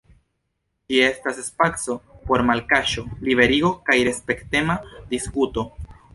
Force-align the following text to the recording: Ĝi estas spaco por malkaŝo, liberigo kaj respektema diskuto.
Ĝi 0.93 1.01
estas 1.07 1.41
spaco 1.49 1.97
por 2.31 2.45
malkaŝo, 2.47 3.05
liberigo 3.29 3.71
kaj 3.91 4.01
respektema 4.09 4.81
diskuto. 5.15 5.69